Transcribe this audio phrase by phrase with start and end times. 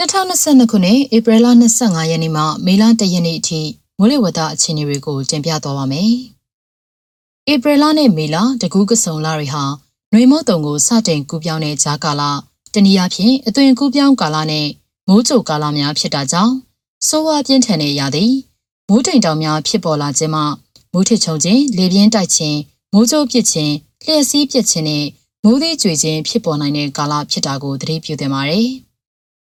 [0.00, 1.46] 2022ခုနှစ်ဧပြီလ
[1.78, 3.60] 25ရက်နေ့မှမေလ1ရက်နေ့အထိ
[3.98, 6.12] မိုးလေဝသအခြေအနေတွေကိုတင်ပြသွားပါမယ်။
[7.52, 9.64] ဧပြီလနဲ့မေလတကူးကစုံလတွေဟာ
[10.12, 12.22] နှွေမိုးတုံကိုစတင်ကူးပြောင်းတဲ့ဂျာကာလ
[12.74, 14.66] တနည်းအားဖြင့်အသွင်ကူးပြောင်းကာလနဲ့
[15.08, 16.54] မိုးကြိုကာလများဖြစ်တာကြောင့်
[17.08, 18.24] စိုးဝါပြင်းထန်တဲ့ရာသီ
[18.88, 20.42] မိုးတိမ်တောင်များဖြစ်ပေါ်လာခြင်းမှ
[20.92, 22.58] မိုးထစ်ချုံခြင်းလေပြင်းတိုက်ခြင်း
[22.92, 25.04] မိုးကြိုးပစ်ခြင်းလျှက်စီးပစ်ခြင်းနဲ့
[25.44, 28.70] မိုးသေးကြွေခြင်းဖြစ်ပေါ်နိုင်တဲ့ကာလဖြစ်တာကိုသတိပြုသင့်ပါတယ်။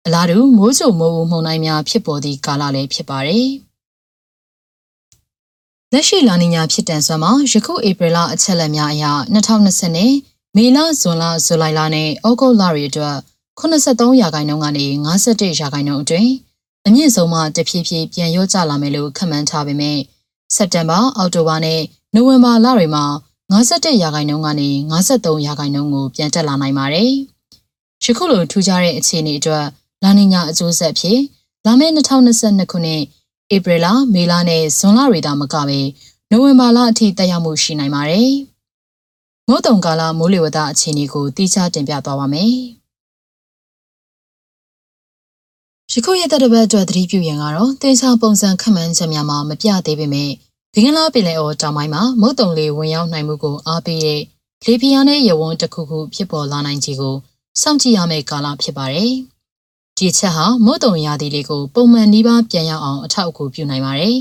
[0.07, 3.47] အလားတူမိုးကြိုမိုးဦးမှုန်တိုင်းများဖြစ်ပေါ်သည့်ကာလလည်းဖြစ်ပါတယ်။
[5.93, 10.11] လက်ရှိလာနီညာဖြစ်တန်စွမ်းမှာယခုဧပြီလအချက်လက်များအရ2020နဲ့
[10.55, 13.17] မေလဇွန်လဇူလိုင်လနဲ့ဩဂုတ်လတွေအတွက်
[13.59, 16.31] 83ရာခိုင်နှုန်းကနေ51ရာခိုင်နှုန်းအတွင်း
[16.87, 19.97] အမြင့်ဆုံးမှတဖြည်းဖြည်းပြန်လျော့ကျလာမယ်လို့ခန့်မှန်းထားပေမဲ့
[20.55, 21.81] စက်တင်ဘာအောက်တိုဘာနဲ့
[22.13, 23.05] နိုဝင်ဘာလတွေမှာ
[23.53, 27.11] 51ရာခိုင်နှုန်းကနေ53ရာခိုင်နှုန်းကိုပြန်တက်လာနိုင်ပါတယ်။
[28.03, 29.65] ယခုလိုထူးခြားတဲ့အခြေအနေအတွက်
[30.05, 31.19] လာနီညာအကျိုးဆက်ဖြစ်
[31.65, 33.01] လာမယ့်2022ခုနှစ်
[33.55, 35.79] ဧပြီလမေလနဲ့ဇွန်လတွေသာမကဘဲ
[36.31, 38.31] နိုဝင်ဘာလအထိတက်ရောက်မှုရှိနိုင်ပါတယ်။
[39.47, 42.53] မိုးတုံကာလမိုးလေဝသအခြေအနေကိုတိကျတင်ပြသွားပါမယ်။
[45.91, 50.31] ယခုရက်တဲ့ဘက်အတွက်သတိပြုရန်ကတော့တင်ချပုံစံခန့်မှန်းချက်များမှာမပြသေးပေမဲ့
[50.73, 54.21] ဘင်္ဂလားပင်လယ်အော်တောင်ပိုင်းမှာမုတ်တုံလေးဝင်ရောက်နိုင်မှုကိုအားပေးတဲ့
[54.65, 57.15] လေပြင်းနဲ့ရဝန်းတစ်ခုခုဖြစ်ပေါ်လာနိုင်ခြင်းကို
[57.61, 59.13] စောင့်ကြည့်ရမယ့်ကာလဖြစ်ပါတယ်။
[59.97, 64.15] ဒီချက်ဟာမုတ်တုံရာသီလေးကိုပုံမှန်နှီးပါပြန်ရောက်အောင်အထောက်အကူပြုနိုင်ပါတယ်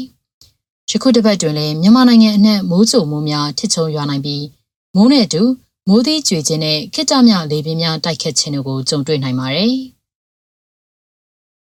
[0.90, 4.44] ။ယခုတစ်ပတ်တွင်လည်းမြန်မာနိုင်ငံအနှံ့မိုးကြိုမိုးများထစ်ချုံရွာနိုင်ပြီး
[4.94, 5.42] မိုးနဲ့အတူ
[5.88, 9.72] မိုးသီးကြွေခြင်းနဲ့ခိတ္တမြလေပြင်းများတိုက်ခတ်ခြင်းတို့ကိုကြုံတွေ့နိုင်ပါတယ်။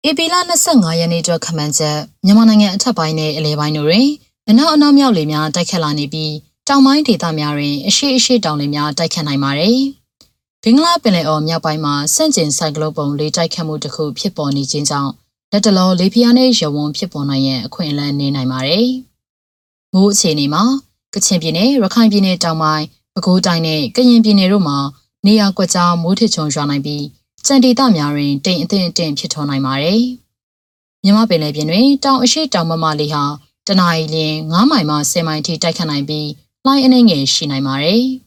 [0.07, 0.35] ဧပြီလ
[0.67, 4.07] 25ရက်နေ့အတွက်ခန့်မှန်းချက်မြန်မာနိုင်ငံအထက်ပိုင်းနဲ့အလယ်ပိုင်းတို့တွင်
[4.49, 6.33] အနောက်အနောက်မြောက်လေများတိုက်ခတ်လာနေပြီး
[6.67, 9.77] တောင်ပိုင်းဒေသများတွင်အရှိအရှိတောင်လေများတိုက်ခတ်နိုင်ပါတယ်။
[10.63, 15.11] ဘင်္ဂလားပင်လယ်အော်မြောက်ပိုင်းမှာဆန့်ကျင်ဆိုင်ကလုန်းပုံလေတိုက်ခတ်မှုတစ်ခုဖြစ်ပေါ်နေခြင်းကြောင့်
[15.51, 18.87] လက်တလောလေပြင်းနဲ့ရဝန်းဖြစ်ပေါ်နိုင်ရန်အခွင့်အလမ်းနေနိုင်ပါတယ်။
[19.93, 20.63] မိုးအခြေအနေမှာ
[21.13, 24.77] ကချင်ပြည်နယ်ရခိုင်ပြည်နယ်တောင်ပိုင်းပဲခူးတိုင်းနဲ့ကရင်ပြည်နယ်တို့မှာ
[25.25, 27.03] နေရာကွက်ကြားမိုးထစ်ချုံရွာနိုင်ပြီး
[27.45, 30.01] ကြံဒေသများတွင်တိမ်အထင်အထင်ဖြစ်ထွန်းနိုင်ပါတယ်။
[31.03, 33.23] မြမပင်လယ်ပြင်တွင်တောင်အရှိတောင်မမလေးဟာ
[33.67, 34.15] တနအီလ
[34.51, 36.27] 9မိုင်မှ10မိုင်ထိတိုက်ခတ်နိုင်ပြီး
[36.65, 38.03] လှိုင်းအနေငယ်ရှိနိုင်ပါတယ်။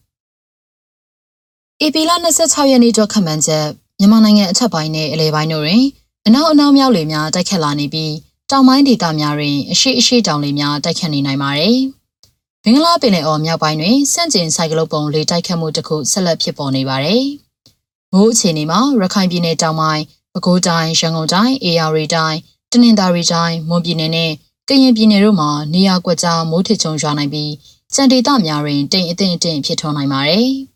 [1.85, 2.11] ဧပြီလ
[2.41, 3.67] 26ရက်နေ့တော့ခန့်မှန်းချက်
[3.99, 5.83] မြန်မာနိုင်ငံအထက်ပိုင်းနဲ့အလယ်ပိုင်းတို့တွင်
[6.27, 8.13] အနောက်အနောက်မြောက်လေများတိုက်ခတ်လာနေပြီး
[8.51, 11.77] တောင်ပိုင်းဒေသများတွင်အရှိအရှိတောင်လေများတိုက်ခတ်နေနိုင်ပါတယ်။
[12.63, 17.23] ဘင်္ဂလားပင်လယ်အော်မြောက်ပိုင်းတွင်စန့်ကျင်ဆိုင်ကလုတ်ပုံလေတိုက်ခတ်မှုတစ်ခုဆက်လက်ဖြစ်ပေါ်နေပါတယ်။
[18.13, 20.03] မိုးအခြေအနေမှာရခိုင်ပြည်နယ်တောင်ပိုင်း
[20.33, 22.39] ပဲခူးတိုင်းရန်ကုန်တိုင်းအေရရီတိုင်း
[22.71, 24.31] တနင်္သာရီတိုင်းမွန်ပြည်နယ်နဲ့
[24.67, 27.51] ကရင်ပြည်နယ်တို့မှာနေရာကွက်ကြားမိုးထစ်ချုံရွာနိုင်ပြီး
[27.95, 30.51] စံဒေသများတွင်တိမ်အထင်အထင်ဖြစ်ထွန်းနိုင်ပါတယ်။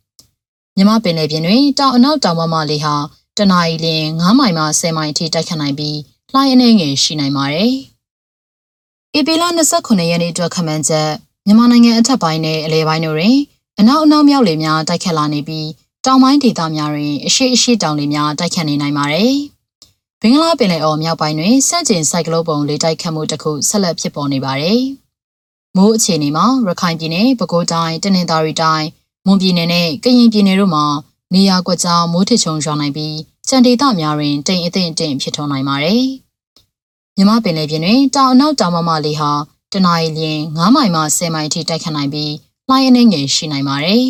[0.78, 2.96] မြမပင်လယ်ပြင်တွင်တောင်အနောက်တောင်ဘက်မှလေဟာ
[3.38, 3.88] တနအီလ
[4.20, 5.98] 9မိုင်မှ10မိုင်အထိတိုက်ခတ်နိုင်ပြီး
[6.34, 7.74] လှိုင်းအနေငယ်ရှိနိုင်ပါတယ်။
[9.18, 9.44] ဧပြီလ
[9.76, 11.10] 29ရက်နေ့အတွက်ခန့်မှန်းချက်
[11.46, 13.38] မြန်မာနိုင်ငံအထက်ပိုင်းနဲ့အလယ်ပိုင်းတို့တွင်
[13.80, 15.68] အနောက်အနောက်မြောက်လေများတိုက်ခတ်လာနေပြီး
[16.06, 19.34] တောင်ပိုင်းဒေသများတွင်အရှိအရှိတောင်လေများတိုက်ခတ်နေနိုင်ပါတယ်။
[20.22, 24.82] ဘင်္ဂလားပင်လယ်အော်မြောက်ပိုင်းတွင်စန့်ကျင်ဆိုင်ကလုန်းပုံလေတိုက်ခတ်မှုတစ်ခုဆက်လက်ဖြစ်ပေါ်နေပါတယ်။
[25.78, 28.88] မိုးအခြေအနေမှာရခိုင်ပြည်နယ်ပဲခူးတိုင်းတနင်္သာရီတိုင်း
[29.26, 30.86] မွန်ပြည်နယ်နဲ့ကရင်ပြည်နယ်တို့မှာ
[31.34, 33.16] နေရာကွက်ကြားမိုးထစ်ချုံရွာနိုင်ပြီး
[33.50, 36.04] ကြံဒေသများတွင်တိမ်အထင်အထင်ဖြစ်ထွန်းနိုင်ပါတယ်။
[37.18, 39.32] မြမပင်လယ်ပြင်တွင်တောင်အနောက်တောင်မမလေးဟာ
[39.72, 40.20] တနအီလ
[40.50, 42.34] 9မိုင်မှ10မိုင်ထိတိုက်ခတ်နိုင်ပြီး
[42.70, 44.04] လှိုင်းအနေငယ်ရှိနိုင်ပါတယ်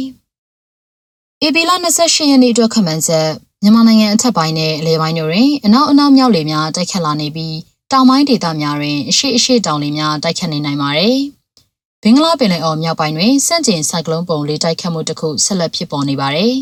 [1.43, 1.71] ။AB လ
[2.01, 3.29] 28ရက်နေ့အတွက်ခန့်မှန်းချက်
[3.61, 7.55] မြန်မာနိုင်ငံအထက်ပိုင်းနဲ့အလယ်ပိုင်းတို့တွင်အနောက်အနောက်မြောက်လေများတိုက်ခတ်လာနေပြီး
[7.91, 11.17] တောင်ပိုင်းဒေသများတွင်အရှိအရှိတောင်လေများတိုက်ခတ်နေနိုင်ပါတယ်။
[12.07, 16.55] ဘင်္ဂလားပင်လယ်အော်မြောက်ပိုင်းတွင်စန့်ကျင်ဆိုင်ကလုန်းပုံလေတိုက်ခတ်မှုတစ်ခုဆက်လက်ဖြစ်ပေါ်နေပါတယ်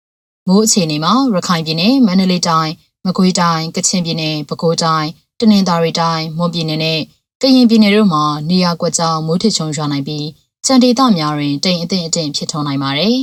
[0.46, 2.72] ။မိုးအခြေအနေမှာရခိုင်ပြည်နယ်မန္တလေးတိုင်း
[3.06, 5.08] မကွေးတိုင်းကချင်ပြည်နယ်ပဲခူးတိုင်း
[5.40, 7.00] တနင်္သာရီတိုင်းမွန်ပြည်နယ်နဲ့
[7.40, 10.26] ကရင်ပြည်နယ်တို့မှာနေရာကွက်ကြောင်မိုးထစ်ချုံရွာနိုင်ပြီး
[10.66, 13.18] ကြံဒေသများတွင်တိမ်အထင်အထင်ဖြစ်ထွန်းနိုင်ပါတယ်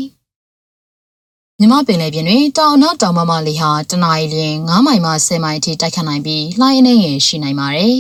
[1.60, 4.36] ။မြမပင်လယ်ပြင်တွင်တောင်အနောက်တောင်မမလေဟာတနအီလ
[4.68, 7.96] 9မိုင်မှ10မိုင်အထိတိုက်ခတ်နိုင်ပြီးလှိုင်းအနေငယ်ရှိနိုင်ပါတယ်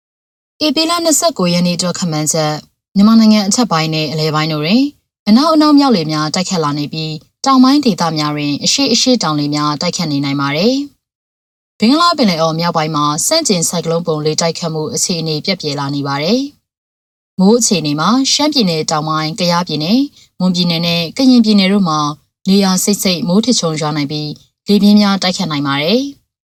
[0.64, 0.92] ။ဧပြီလ
[1.22, 2.54] 29ရက်နေ့အတွက်ခန့်မှန်းချက်
[2.96, 4.82] မြန်မာနိုင်ငံအထက်ပိုင်းနဲ့အလဲပိုင်းတို့တွင်
[5.28, 7.14] အနောက်အနောက်မြောက်လေများတိုက်ခတ်လာနေပြီး
[7.44, 10.74] တောင်ပိုင်းဒေသများတွင်အရှိအရှိတောင်လေများတိုက်ခတ်နေနိုင်ပါတယ်။
[11.78, 16.40] ဘင်္ဂလားပင်လယ်အော်မြောက်ပိုင်းမှာစန့်ကျင်ဆိုင်ကလုန်းပုံလေတိုက်ခတ်မှုအခြေအနေပြက်ပြဲလာနေပါတယ်။
[17.40, 19.98] မိုးအခြေအနေမှာရှမ်းပြည်နယ်တောင်ပိုင်း၊ကယားပြည်နယ်၊
[20.38, 22.00] မွန်ပြည်နယ်နဲ့ကရင်ပြည်နယ်တို့မှာ
[22.48, 24.30] နေရာစိတ်စိတ်မိုးထချုံရွာနိုင်ပြီး
[24.68, 26.00] လေပြင်းများတိုက်ခတ်နိုင်ပါတယ်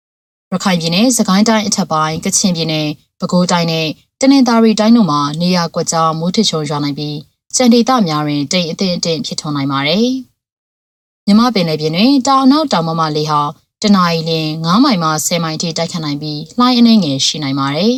[0.52, 2.88] ။ရခိုင်ပြည်နယ်၊စကိုင်းတိုင်းအထက်ပိုင်း၊ကချင်ပြည်နယ်၊
[3.20, 3.88] ပဲခူးတိုင်းနဲ့
[4.22, 7.18] တနင်္သာရီတိုင်းတို့မှာနေရာကွက်ကြားမိုးထစ်ချုံရွာနိုင်ပြီး
[7.56, 10.08] ကြံဒေသများတွင်တိမ်အထင်အထင်ဖြစ်ထွန်းနိုင်ပါတယ်။
[11.26, 13.42] မြမပင်လယ်ပြင်တွင်တောင်အနောက်တောင်မမလေဟာ
[13.82, 14.32] တနအီလ
[14.64, 17.96] 9မိုင်မှ10မိုင်ထိတိုက်ခတ်နိုင်ပြီးလှိုင်းအနှဲငယ်ရှိနိုင်ပါတယ်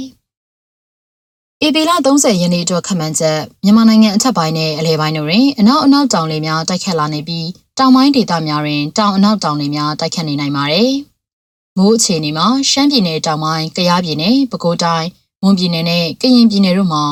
[1.66, 7.48] ။ဧပြီလ30ရက်နေ့အတွက်ခန့်မှန်းချက်မြန်မာနိုင်ငံအထက်ပိုင်းနဲ့အလယ်ပိုင်းတို့တွင်အနောက်အနောက်တောင်လေများတိုက်ခတ်လာနေပြီး
[7.78, 10.92] တောင်ပိုင်းဒေသများတွင်တောင်အနောက်တောင်လေများတိုက်ခတ်နေနိုင်ပါတယ်။
[11.78, 15.08] မိုးအခြေအနေမှာရှမ်းပြည်နယ်တောင်ပိုင်း၊ကယားပြည်နယ်၊ပဲခူးတိုင်း၊
[15.44, 17.04] မွန်ပြည်နယ်နဲ့ကရင်ပြည်နယ်တို့မှာ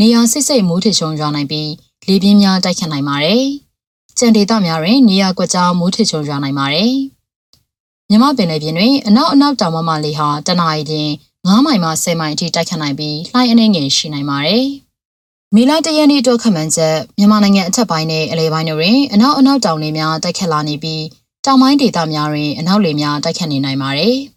[0.00, 1.70] နေရာစိတ်စိတ်မိုးထချုံရွာနိုင်ပြီး
[2.06, 3.44] လေပြင်းများတိုက်ခတ်နိုင်ပါတယ်။
[4.18, 6.92] ကြံဒေသများတွင်နေရာကွက်ကြားမိုးထချုံရွာနိုင်ပါတယ်။
[8.08, 10.92] မြမပင်လေပြင်တွင်အနောက်အနောက်တောင်ဘက်မှလေဟာတနအီလ
[11.46, 14.64] 9မိုင်မှ10မိုင်အထိတိုက်ခတ်နိုင်ပြီးလှိုင်းအနှဲငယ်ရှိနိုင်ပါတယ်။
[15.54, 21.04] မေလတရက်နေ့အတွက်ခန့်မှန်းချက်မြန်မာနိုင်ငံအထက်ပိုင်းနဲ့အလယ်ပိုင်းတို့တွင်အနောက်အနောက်တောင်လေများတိုက်ခတ်လာနေပြီး
[21.44, 24.16] တောင်ပိုင်းဒေသများတွင်အနောက်လေများတိုက်ခတ်နေနိုင်ပါတယ်။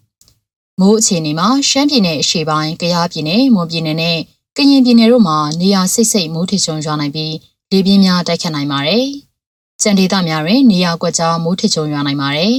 [0.80, 4.18] မိုးအခြေအနေမှာရှမ်းပြည်နယ်အရှေ့ပိုင်း၊ကယားပြည်နယ်၊မွန်ပြည်နယ်နဲ့
[4.56, 7.34] ကရင်ပြည်နယ်တို့မှာနေရာစိတ်စိတ်မိုးထချုံရွာနိုင်ပြီး
[7.70, 9.06] လေပြင်းများတိုက်ခတ်နိုင်ပါတယ်။
[9.82, 12.56] ကြံဒေသများတွင်နေရာကွက်ကြားမိုးထချုံရွာနိုင်ပါတယ်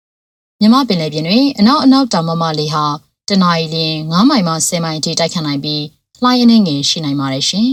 [0.60, 2.84] ။မြမပင်လယ်ပြင်တွင်အနောက်အနောက်တောင်ဘက်မှလေဟာ
[3.28, 3.76] တနအီလ
[4.08, 5.82] 9မိုင်မှ10မိုင်အထိတိုက်ခတ်နိုင်ပြီး
[6.22, 7.70] လှိုင်းအနှဲငယ်ရှိနိုင်ပါတယ်ရှင်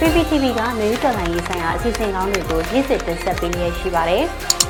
[0.00, 4.24] PPTV ကမြေဥတော်လိုင်းရေးဆိုင်ရာအစီအစဉ်ကောင်းတွေကိုနေ့စဉ်တင်ဆက်ပေးနေရရှိပါတယ်။